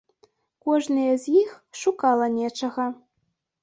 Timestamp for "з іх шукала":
1.25-2.35